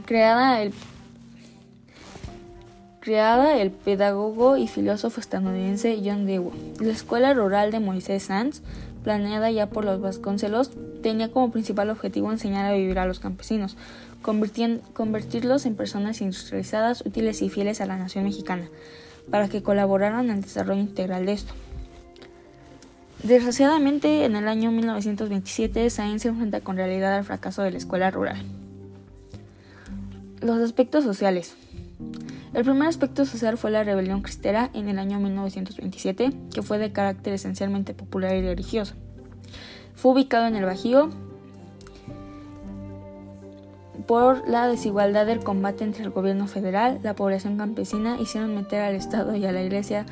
creada 0.05 0.61
el, 0.61 0.73
creada 2.99 3.57
el 3.57 3.71
pedagogo 3.71 4.57
y 4.57 4.67
filósofo 4.67 5.19
estadounidense 5.19 6.01
John 6.03 6.25
Dewey. 6.25 6.51
La 6.79 6.91
escuela 6.91 7.33
rural 7.33 7.71
de 7.71 7.79
Moisés 7.79 8.23
Sanz, 8.23 8.61
planeada 9.03 9.51
ya 9.51 9.69
por 9.69 9.85
los 9.85 10.01
Vasconcelos, 10.01 10.71
tenía 11.01 11.31
como 11.31 11.51
principal 11.51 11.89
objetivo 11.89 12.31
enseñar 12.31 12.65
a 12.65 12.73
vivir 12.73 12.99
a 12.99 13.05
los 13.05 13.19
campesinos, 13.19 13.77
convertirlos 14.21 15.65
en 15.65 15.75
personas 15.75 16.21
industrializadas, 16.21 17.05
útiles 17.05 17.41
y 17.41 17.49
fieles 17.49 17.81
a 17.81 17.85
la 17.85 17.97
nación 17.97 18.23
mexicana, 18.23 18.69
para 19.29 19.49
que 19.49 19.63
colaboraran 19.63 20.25
en 20.25 20.37
el 20.37 20.41
desarrollo 20.41 20.81
integral 20.81 21.25
de 21.25 21.33
esto. 21.33 21.53
Desgraciadamente, 23.23 24.25
en 24.25 24.35
el 24.35 24.47
año 24.47 24.71
1927, 24.71 25.89
Sáenz 25.91 26.23
se 26.23 26.29
enfrenta 26.29 26.61
con 26.61 26.77
realidad 26.77 27.15
al 27.15 27.23
fracaso 27.23 27.61
de 27.61 27.71
la 27.71 27.77
escuela 27.77 28.09
rural. 28.09 28.41
Los 30.41 30.59
aspectos 30.59 31.03
sociales. 31.03 31.55
El 32.53 32.63
primer 32.63 32.87
aspecto 32.87 33.25
social 33.25 33.57
fue 33.57 33.69
la 33.69 33.83
rebelión 33.83 34.23
cristera 34.23 34.71
en 34.73 34.89
el 34.89 34.97
año 34.97 35.19
1927, 35.19 36.31
que 36.51 36.61
fue 36.63 36.79
de 36.79 36.91
carácter 36.91 37.33
esencialmente 37.33 37.93
popular 37.93 38.35
y 38.35 38.41
religioso. 38.41 38.95
Fue 39.95 40.11
ubicado 40.11 40.47
en 40.47 40.55
el 40.55 40.65
Bajío 40.65 41.11
por 44.11 44.45
la 44.45 44.67
desigualdad 44.67 45.25
del 45.25 45.39
combate 45.39 45.85
entre 45.85 46.03
el 46.03 46.09
gobierno 46.09 46.45
federal, 46.45 46.99
la 47.01 47.15
población 47.15 47.57
campesina 47.57 48.17
hicieron 48.19 48.53
meter 48.53 48.81
al 48.81 48.93
Estado 48.93 49.37
y 49.37 49.45
a 49.45 49.53
la 49.53 49.63
Iglesia. 49.63 50.05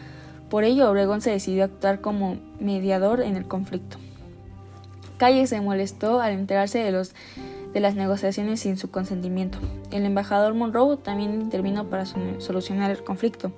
Por 0.50 0.64
ello, 0.64 0.90
Obregón 0.90 1.20
se 1.20 1.32
decidió 1.32 1.66
actuar 1.66 2.00
como 2.00 2.38
mediador 2.62 3.20
en 3.20 3.36
el 3.36 3.46
conflicto. 3.46 3.98
Calle 5.18 5.46
se 5.48 5.60
molestó 5.60 6.22
al 6.22 6.32
enterarse 6.32 6.80
de 6.80 6.94
los 6.94 7.14
de 7.74 7.82
las 7.82 7.96
negociaciones 7.96 8.62
sin 8.62 8.78
su 8.78 8.90
consentimiento. 8.90 9.60
El 9.92 10.06
embajador 10.06 10.54
Monroe 10.54 10.96
también 10.96 11.34
intervino 11.34 11.84
para 11.90 12.06
solucionar 12.06 12.92
el 12.92 13.04
conflicto, 13.04 13.52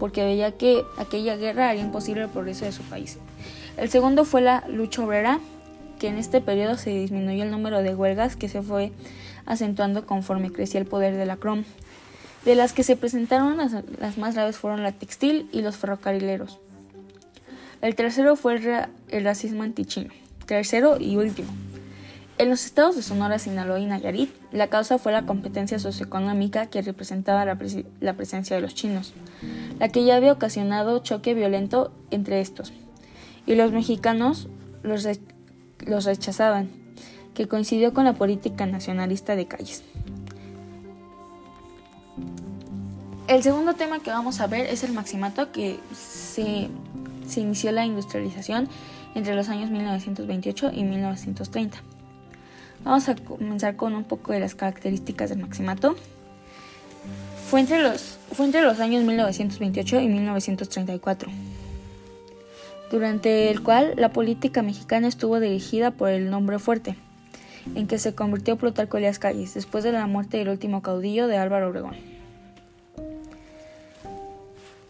porque 0.00 0.24
veía 0.24 0.50
que 0.50 0.82
aquella 0.98 1.36
guerra 1.36 1.68
haría 1.68 1.82
imposible 1.82 2.24
el 2.24 2.30
progreso 2.30 2.64
de 2.64 2.72
su 2.72 2.82
país. 2.82 3.20
El 3.76 3.88
segundo 3.90 4.24
fue 4.24 4.40
la 4.40 4.64
lucha 4.66 5.04
obrera, 5.04 5.38
que 6.00 6.08
en 6.08 6.18
este 6.18 6.40
periodo 6.40 6.78
se 6.78 6.90
disminuyó 6.90 7.44
el 7.44 7.52
número 7.52 7.80
de 7.80 7.94
huelgas 7.94 8.34
que 8.34 8.48
se 8.48 8.60
fue 8.60 8.90
acentuando 9.46 10.06
conforme 10.06 10.50
crecía 10.50 10.80
el 10.80 10.86
poder 10.86 11.16
de 11.16 11.26
la 11.26 11.36
CROM. 11.36 11.64
De 12.44 12.54
las 12.54 12.72
que 12.72 12.82
se 12.82 12.96
presentaron 12.96 13.56
las, 13.56 14.18
más 14.18 14.34
graves 14.34 14.56
fueron 14.56 14.82
la 14.82 14.92
textil 14.92 15.48
y 15.52 15.62
los 15.62 15.76
ferrocarrileros. 15.76 16.58
El 17.80 17.94
tercero 17.94 18.36
fue 18.36 18.86
el, 19.08 19.24
racismo 19.24 19.62
antichino. 19.62 20.10
Tercero 20.46 20.98
y 21.00 21.16
último, 21.16 21.48
en 22.36 22.50
los 22.50 22.66
estados 22.66 22.96
de 22.96 23.02
Sonora, 23.02 23.38
Sinaloa 23.38 23.78
y 23.78 23.86
Nayarit, 23.86 24.30
la 24.52 24.66
causa 24.68 24.98
fue 24.98 25.12
la 25.12 25.24
competencia 25.24 25.78
socioeconómica 25.78 26.66
que 26.66 26.82
representaba 26.82 27.44
la, 27.44 27.56
presencia 27.56 28.56
de 28.56 28.62
los 28.62 28.74
chinos, 28.74 29.14
la 29.78 29.88
que 29.88 30.04
ya 30.04 30.16
había 30.16 30.32
ocasionado 30.32 30.98
choque 30.98 31.32
violento 31.32 31.92
entre 32.10 32.40
estos, 32.40 32.72
y 33.46 33.54
los 33.54 33.72
mexicanos 33.72 34.48
los 34.82 35.04
rechazaban, 36.04 36.83
que 37.34 37.48
coincidió 37.48 37.92
con 37.92 38.04
la 38.04 38.14
política 38.14 38.66
nacionalista 38.66 39.36
de 39.36 39.46
calles. 39.46 39.82
El 43.26 43.42
segundo 43.42 43.72
tema 43.72 44.00
que 44.00 44.10
vamos 44.10 44.40
a 44.40 44.46
ver 44.46 44.66
es 44.66 44.84
el 44.84 44.92
maximato 44.92 45.50
que 45.50 45.80
se, 45.94 46.68
inició 47.36 47.72
la 47.72 47.86
industrialización 47.86 48.68
entre 49.14 49.34
los 49.34 49.48
años 49.48 49.70
1928 49.70 50.72
y 50.74 50.84
1930. 50.84 51.78
Vamos 52.84 53.08
a 53.08 53.14
comenzar 53.14 53.76
con 53.76 53.94
un 53.94 54.04
poco 54.04 54.32
de 54.32 54.40
las 54.40 54.54
características 54.54 55.30
del 55.30 55.38
maximato. 55.38 55.96
Fue 57.48 57.60
entre 57.60 57.82
los, 57.82 58.18
fue 58.32 58.44
entre 58.44 58.60
los 58.60 58.78
años 58.78 59.04
1928 59.04 60.00
y 60.00 60.08
1934, 60.08 61.30
durante 62.90 63.50
el 63.50 63.62
cual 63.62 63.94
la 63.96 64.10
política 64.10 64.62
mexicana 64.62 65.08
estuvo 65.08 65.40
dirigida 65.40 65.92
por 65.92 66.10
el 66.10 66.28
nombre 66.28 66.58
fuerte, 66.58 66.96
en 67.74 67.86
que 67.86 67.98
se 67.98 68.14
convirtió 68.14 68.56
Plutarco 68.56 68.96
Elías 68.96 69.18
Calles 69.18 69.54
después 69.54 69.84
de 69.84 69.92
la 69.92 70.06
muerte 70.06 70.38
del 70.38 70.48
último 70.48 70.82
caudillo 70.82 71.26
de 71.26 71.36
Álvaro 71.36 71.68
Obregón. 71.68 71.96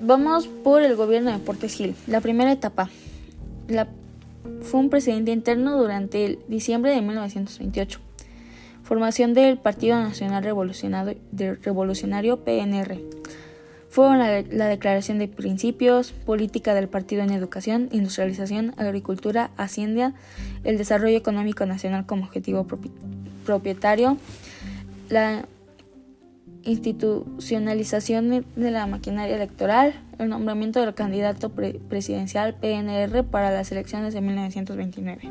Vamos 0.01 0.49
por 0.49 0.83
el 0.83 0.97
gobierno 0.97 1.33
de 1.33 1.39
Portes 1.39 1.75
Gil. 1.75 1.95
La 2.07 2.21
primera 2.21 2.53
etapa. 2.53 2.91
La 3.69 3.89
fue 4.63 4.81
un 4.81 4.91
presidente 4.91 5.33
interno 5.33 5.79
durante 5.79 6.25
el 6.25 6.39
diciembre 6.49 6.93
de 6.93 7.01
1928. 7.01 8.01
Formación 8.83 9.35
del 9.35 9.57
Partido 9.57 9.99
Nacional 9.99 10.43
Revolucionario, 10.43 12.45
PNR. 12.45 13.01
Fue 13.95 14.17
la, 14.17 14.43
la, 14.51 14.67
declaración 14.67 15.21
de 15.21 15.29
principios, 15.29 16.11
política 16.11 16.75
del 16.75 16.89
partido 16.89 17.23
en 17.23 17.31
educación, 17.31 17.89
industrialización, 17.93 18.75
agricultura, 18.77 19.53
hacienda, 19.57 20.15
el 20.65 20.79
desarrollo 20.79 21.17
económico 21.17 21.65
nacional 21.65 22.05
como 22.05 22.25
objetivo 22.25 22.67
propietario, 23.47 24.17
la 25.11 25.45
institucionalización 26.65 28.45
de 28.57 28.71
la 28.73 28.89
maquinaria 28.89 29.37
electoral, 29.37 29.95
el 30.19 30.29
nombramiento 30.29 30.81
del 30.81 30.95
candidato 30.95 31.53
presidencial 31.53 32.57
PNR 32.57 33.23
para 33.23 33.53
las 33.53 33.71
elecciones 33.71 34.13
de 34.13 34.21
1929. 34.23 35.31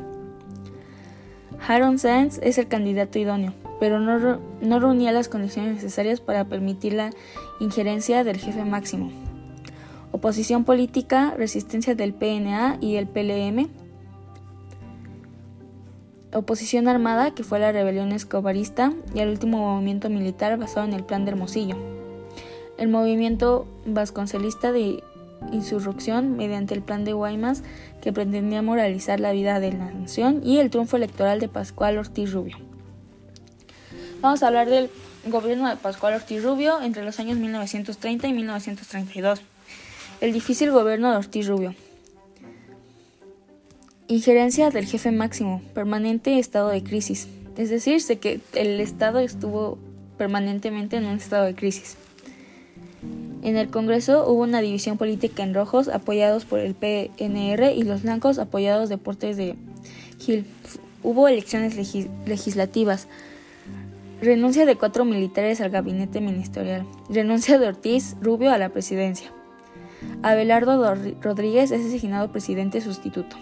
Harold 1.68 1.98
Sands 1.98 2.40
es 2.42 2.56
el 2.56 2.68
candidato 2.68 3.18
idóneo, 3.18 3.52
pero 3.78 4.00
no, 4.00 4.40
no 4.62 4.80
reunía 4.80 5.12
las 5.12 5.28
condiciones 5.28 5.74
necesarias 5.74 6.22
para 6.22 6.46
permitir 6.46 6.94
la 6.94 7.10
injerencia 7.60 8.24
del 8.24 8.38
jefe 8.38 8.64
máximo. 8.64 9.10
Oposición 10.12 10.64
política, 10.64 11.34
resistencia 11.36 11.94
del 11.94 12.14
PNA 12.14 12.78
y 12.80 12.96
el 12.96 13.06
PLM, 13.06 13.68
oposición 16.34 16.88
armada, 16.88 17.32
que 17.32 17.44
fue 17.44 17.58
la 17.58 17.72
rebelión 17.72 18.12
escobarista, 18.12 18.92
y 19.14 19.20
el 19.20 19.28
último 19.28 19.58
movimiento 19.58 20.10
militar 20.10 20.58
basado 20.58 20.86
en 20.86 20.92
el 20.92 21.04
Plan 21.04 21.24
de 21.24 21.30
Hermosillo. 21.32 21.76
El 22.76 22.88
movimiento 22.88 23.66
vasconcelista 23.86 24.72
de 24.72 25.02
insurrección 25.52 26.36
mediante 26.36 26.74
el 26.74 26.82
Plan 26.82 27.04
de 27.04 27.12
Guaymas, 27.12 27.62
que 28.02 28.12
pretendía 28.12 28.62
moralizar 28.62 29.20
la 29.20 29.32
vida 29.32 29.60
de 29.60 29.72
la 29.72 29.92
nación, 29.92 30.40
y 30.44 30.58
el 30.58 30.70
triunfo 30.70 30.96
electoral 30.96 31.40
de 31.40 31.48
Pascual 31.48 31.98
Ortiz 31.98 32.32
Rubio. 32.32 32.56
Vamos 34.20 34.42
a 34.42 34.48
hablar 34.48 34.68
del 34.68 34.90
gobierno 35.26 35.68
de 35.68 35.76
Pascual 35.76 36.14
Ortiz 36.14 36.42
Rubio 36.42 36.80
entre 36.82 37.04
los 37.04 37.18
años 37.18 37.38
1930 37.38 38.28
y 38.28 38.32
1932. 38.32 39.40
El 40.20 40.32
difícil 40.32 40.70
gobierno 40.70 41.10
de 41.10 41.16
Ortiz 41.16 41.46
Rubio. 41.46 41.74
Injerencia 44.06 44.70
del 44.70 44.86
jefe 44.86 45.10
máximo, 45.10 45.62
permanente 45.74 46.38
estado 46.38 46.68
de 46.68 46.82
crisis. 46.82 47.28
Es 47.56 47.70
decir, 47.70 48.02
que 48.18 48.40
el 48.54 48.80
Estado 48.80 49.20
estuvo 49.20 49.78
permanentemente 50.18 50.96
en 50.96 51.06
un 51.06 51.16
estado 51.16 51.44
de 51.44 51.54
crisis. 51.54 51.96
En 53.42 53.56
el 53.56 53.68
Congreso 53.68 54.26
hubo 54.26 54.42
una 54.42 54.60
división 54.60 54.96
política 54.96 55.42
en 55.42 55.54
rojos 55.54 55.88
apoyados 55.88 56.44
por 56.44 56.60
el 56.60 56.74
PNR 56.74 57.72
y 57.74 57.82
los 57.82 58.02
blancos 58.02 58.38
apoyados 58.38 58.88
de 58.88 58.98
Portes 58.98 59.36
de 59.36 59.54
Gil. 60.18 60.46
Hubo 61.02 61.28
elecciones 61.28 61.76
legislativas. 62.26 63.06
Renuncia 64.20 64.64
de 64.64 64.76
cuatro 64.76 65.04
militares 65.04 65.60
al 65.60 65.70
gabinete 65.70 66.20
ministerial. 66.20 66.86
Renuncia 67.08 67.58
de 67.58 67.66
Ortiz 67.66 68.16
Rubio 68.20 68.52
a 68.52 68.58
la 68.58 68.68
presidencia. 68.70 69.30
Abelardo 70.22 70.94
Rodríguez 71.20 71.70
es 71.70 71.84
designado 71.84 72.30
presidente 72.30 72.80
sustituto. 72.80 73.36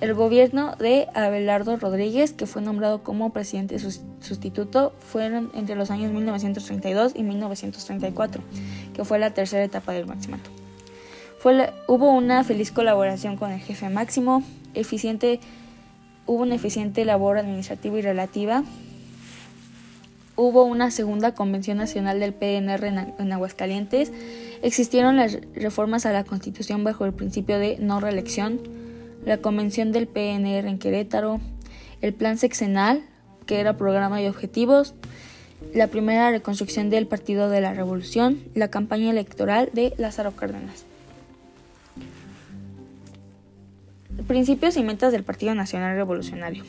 El 0.00 0.12
gobierno 0.12 0.76
de 0.76 1.08
Abelardo 1.14 1.76
Rodríguez, 1.76 2.32
que 2.32 2.46
fue 2.46 2.60
nombrado 2.60 3.02
como 3.02 3.30
presidente 3.30 3.78
sustituto, 3.78 4.92
fueron 4.98 5.50
entre 5.54 5.74
los 5.74 5.90
años 5.90 6.12
1932 6.12 7.12
y 7.14 7.22
1934, 7.22 8.42
que 8.92 9.04
fue 9.04 9.18
la 9.18 9.30
tercera 9.30 9.64
etapa 9.64 9.92
del 9.92 10.06
maximato. 10.06 10.50
hubo 11.86 12.10
una 12.10 12.44
feliz 12.44 12.72
colaboración 12.72 13.36
con 13.36 13.52
el 13.52 13.60
jefe 13.60 13.88
máximo, 13.88 14.42
eficiente, 14.74 15.40
hubo 16.26 16.42
una 16.42 16.56
eficiente 16.56 17.06
labor 17.06 17.38
administrativa 17.38 17.98
y 17.98 18.02
relativa, 18.02 18.64
hubo 20.36 20.64
una 20.64 20.90
segunda 20.90 21.34
convención 21.34 21.78
nacional 21.78 22.20
del 22.20 22.34
PNR 22.34 22.86
en 23.18 23.32
Aguascalientes, 23.32 24.12
existieron 24.62 25.16
las 25.16 25.38
reformas 25.54 26.06
a 26.06 26.12
la 26.12 26.24
Constitución 26.24 26.84
bajo 26.84 27.04
el 27.04 27.12
principio 27.12 27.58
de 27.58 27.78
no 27.78 28.00
reelección, 28.00 28.60
la 29.24 29.38
convención 29.38 29.92
del 29.92 30.06
PNR 30.06 30.68
en 30.68 30.78
Querétaro, 30.78 31.40
el 32.00 32.12
plan 32.12 32.38
sexenal, 32.38 33.02
que 33.46 33.60
era 33.60 33.76
programa 33.76 34.20
y 34.22 34.28
objetivos, 34.28 34.94
la 35.74 35.88
primera 35.88 36.30
reconstrucción 36.30 36.90
del 36.90 37.06
Partido 37.06 37.48
de 37.48 37.60
la 37.60 37.72
Revolución, 37.72 38.40
la 38.54 38.68
campaña 38.68 39.10
electoral 39.10 39.70
de 39.72 39.94
Lázaro 39.96 40.32
Cárdenas. 40.32 40.84
Principios 44.26 44.76
y 44.76 44.82
metas 44.82 45.12
del 45.12 45.24
Partido 45.24 45.54
Nacional 45.54 45.96
Revolucionario. 45.96 46.64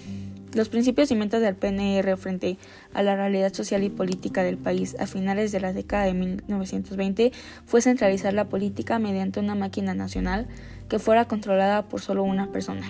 Los 0.53 0.69
principios 0.69 1.11
y 1.11 1.15
metas 1.15 1.41
del 1.41 1.55
PNR 1.55 2.15
frente 2.17 2.57
a 2.93 3.03
la 3.03 3.15
realidad 3.15 3.53
social 3.53 3.83
y 3.83 3.89
política 3.89 4.43
del 4.43 4.57
país 4.57 4.95
a 4.99 5.05
finales 5.05 5.51
de 5.51 5.59
la 5.59 5.73
década 5.73 6.05
de 6.05 6.13
1920 6.13 7.31
fue 7.65 7.81
centralizar 7.81 8.33
la 8.33 8.45
política 8.45 8.97
mediante 8.97 9.39
una 9.39 9.55
máquina 9.55 9.93
nacional 9.93 10.47
que 10.87 10.99
fuera 10.99 11.25
controlada 11.25 11.83
por 11.83 12.01
solo 12.01 12.23
una 12.23 12.51
persona. 12.51 12.89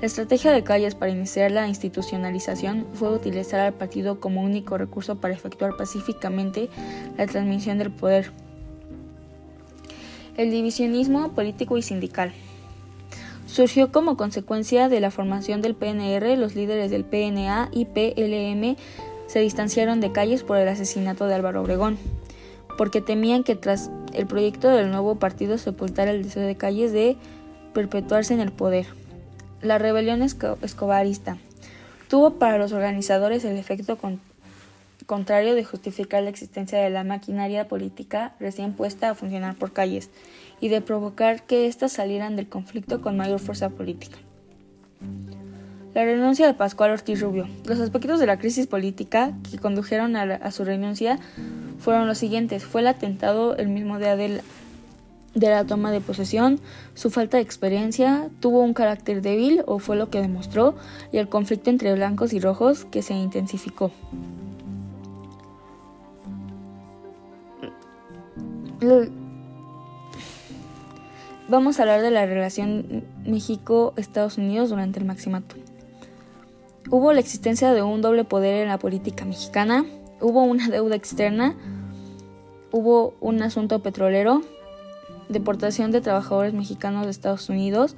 La 0.00 0.06
estrategia 0.06 0.52
de 0.52 0.64
Calles 0.64 0.94
para 0.94 1.10
iniciar 1.10 1.50
la 1.50 1.68
institucionalización 1.68 2.86
fue 2.94 3.12
utilizar 3.12 3.60
al 3.60 3.74
partido 3.74 4.20
como 4.20 4.42
único 4.42 4.78
recurso 4.78 5.16
para 5.16 5.34
efectuar 5.34 5.76
pacíficamente 5.76 6.70
la 7.16 7.26
transmisión 7.26 7.78
del 7.78 7.90
poder. 7.90 8.32
El 10.36 10.50
divisionismo 10.50 11.32
político 11.32 11.76
y 11.76 11.82
sindical. 11.82 12.32
Surgió 13.48 13.90
como 13.90 14.18
consecuencia 14.18 14.90
de 14.90 15.00
la 15.00 15.10
formación 15.10 15.62
del 15.62 15.74
PNR, 15.74 16.36
los 16.36 16.54
líderes 16.54 16.90
del 16.90 17.04
PNA 17.04 17.70
y 17.72 17.86
PLM 17.86 18.76
se 19.26 19.40
distanciaron 19.40 20.00
de 20.00 20.12
Calles 20.12 20.42
por 20.42 20.58
el 20.58 20.68
asesinato 20.68 21.26
de 21.26 21.34
Álvaro 21.34 21.62
Obregón, 21.62 21.98
porque 22.76 23.00
temían 23.00 23.44
que 23.44 23.56
tras 23.56 23.90
el 24.12 24.26
proyecto 24.26 24.68
del 24.68 24.90
nuevo 24.90 25.14
partido 25.14 25.56
sepultara 25.56 26.10
el 26.10 26.24
deseo 26.24 26.46
de 26.46 26.56
Calles 26.56 26.92
de 26.92 27.16
perpetuarse 27.72 28.34
en 28.34 28.40
el 28.40 28.52
poder. 28.52 28.86
La 29.62 29.78
rebelión 29.78 30.20
escobarista 30.22 31.38
tuvo 32.08 32.34
para 32.34 32.58
los 32.58 32.72
organizadores 32.72 33.46
el 33.46 33.56
efecto 33.56 33.98
contrario 35.06 35.54
de 35.54 35.64
justificar 35.64 36.22
la 36.22 36.30
existencia 36.30 36.78
de 36.80 36.90
la 36.90 37.02
maquinaria 37.02 37.66
política 37.66 38.34
recién 38.40 38.74
puesta 38.74 39.08
a 39.08 39.14
funcionar 39.14 39.56
por 39.56 39.72
Calles 39.72 40.10
y 40.60 40.68
de 40.68 40.80
provocar 40.80 41.42
que 41.44 41.66
éstas 41.66 41.92
salieran 41.92 42.36
del 42.36 42.48
conflicto 42.48 43.00
con 43.00 43.16
mayor 43.16 43.40
fuerza 43.40 43.70
política. 43.70 44.18
La 45.94 46.04
renuncia 46.04 46.46
de 46.46 46.54
Pascual 46.54 46.92
Ortiz 46.92 47.20
Rubio. 47.20 47.48
Los 47.64 47.80
aspectos 47.80 48.20
de 48.20 48.26
la 48.26 48.38
crisis 48.38 48.66
política 48.66 49.32
que 49.50 49.58
condujeron 49.58 50.14
a, 50.16 50.50
su 50.50 50.64
renuncia 50.64 51.18
fueron 51.78 52.06
los 52.06 52.18
siguientes. 52.18 52.64
Fue 52.64 52.82
el 52.82 52.86
atentado 52.86 53.56
el 53.56 53.68
mismo 53.68 53.98
día 53.98 54.14
de 54.14 54.42
la 55.34 55.64
toma 55.64 55.90
de 55.90 56.00
posesión, 56.00 56.60
su 56.94 57.10
falta 57.10 57.38
de 57.38 57.42
experiencia, 57.42 58.28
tuvo 58.40 58.60
un 58.60 58.74
carácter 58.74 59.22
débil 59.22 59.62
o 59.66 59.78
fue 59.78 59.96
lo 59.96 60.10
que 60.10 60.20
demostró, 60.20 60.76
y 61.10 61.18
el 61.18 61.28
conflicto 61.28 61.70
entre 61.70 61.94
blancos 61.94 62.32
y 62.32 62.40
rojos 62.40 62.84
que 62.84 63.02
se 63.02 63.14
intensificó. 63.14 63.90
Vamos 71.50 71.78
a 71.78 71.82
hablar 71.84 72.02
de 72.02 72.10
la 72.10 72.26
relación 72.26 73.04
México-Estados 73.24 74.36
Unidos 74.36 74.68
durante 74.68 74.98
el 74.98 75.06
Maximato. 75.06 75.56
Hubo 76.90 77.14
la 77.14 77.20
existencia 77.20 77.72
de 77.72 77.82
un 77.82 78.02
doble 78.02 78.24
poder 78.24 78.62
en 78.62 78.68
la 78.68 78.78
política 78.78 79.24
mexicana, 79.24 79.86
hubo 80.20 80.42
una 80.42 80.68
deuda 80.68 80.94
externa, 80.94 81.56
hubo 82.70 83.14
un 83.20 83.40
asunto 83.40 83.82
petrolero, 83.82 84.42
deportación 85.30 85.90
de 85.90 86.02
trabajadores 86.02 86.52
mexicanos 86.52 87.06
de 87.06 87.12
Estados 87.12 87.48
Unidos, 87.48 87.96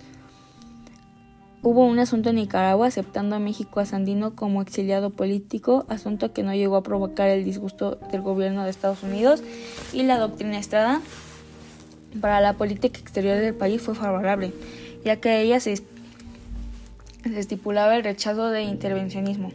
hubo 1.62 1.86
un 1.86 1.98
asunto 1.98 2.30
en 2.30 2.36
Nicaragua 2.36 2.86
aceptando 2.86 3.34
a 3.34 3.40
México 3.40 3.80
a 3.80 3.84
Sandino 3.84 4.36
como 4.36 4.62
exiliado 4.62 5.10
político, 5.10 5.86
asunto 5.88 6.32
que 6.32 6.44
no 6.44 6.54
llegó 6.54 6.76
a 6.76 6.84
provocar 6.84 7.28
el 7.28 7.44
disgusto 7.44 7.98
del 8.12 8.22
gobierno 8.22 8.62
de 8.62 8.70
Estados 8.70 9.02
Unidos, 9.02 9.42
y 9.92 10.04
la 10.04 10.18
doctrina 10.18 10.56
Estrada 10.56 11.00
para 12.20 12.40
la 12.40 12.54
política 12.54 12.98
exterior 12.98 13.38
del 13.38 13.54
país 13.54 13.80
fue 13.80 13.94
favorable, 13.94 14.52
ya 15.04 15.16
que 15.16 15.40
ella 15.42 15.60
se, 15.60 15.82
estipulaba 17.24 17.96
el 17.96 18.04
rechazo 18.04 18.48
de 18.48 18.62
intervencionismo. 18.62 19.52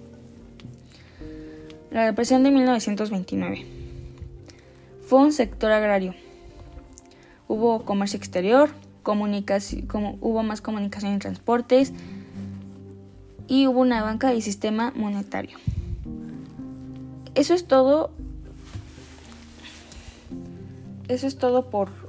La 1.92 2.06
represión 2.06 2.44
de 2.44 2.52
1929 2.52 3.66
fue 5.08 5.20
un 5.20 5.32
sector 5.32 5.72
agrario. 5.72 6.14
Hubo 7.48 7.84
comercio 7.86 8.18
exterior, 8.18 8.70
hubo 9.04 10.44
más 10.44 10.62
comunicación 10.62 11.16
y 11.16 11.20
transportes 11.20 11.94
y 13.48 13.68
hubo 13.68 13.82
una 13.82 14.02
banca 14.02 14.34
y 14.34 14.42
sistema 14.42 14.92
monetario. 14.96 15.58
Eso 17.36 17.54
es 17.54 17.68
todo. 17.68 18.12
Eso 21.08 21.28
es 21.28 21.38
todo 21.38 21.70
por 21.70 22.05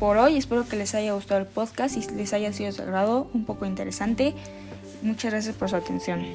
por 0.00 0.16
hoy. 0.16 0.36
Espero 0.36 0.66
que 0.66 0.74
les 0.74 0.94
haya 0.96 1.12
gustado 1.12 1.40
el 1.40 1.46
podcast 1.46 1.96
y 1.96 2.14
les 2.14 2.32
haya 2.32 2.52
sido 2.52 2.72
sagrado, 2.72 3.30
un 3.32 3.44
poco 3.44 3.66
interesante. 3.66 4.34
Muchas 5.02 5.30
gracias 5.30 5.54
por 5.54 5.68
su 5.68 5.76
atención. 5.76 6.26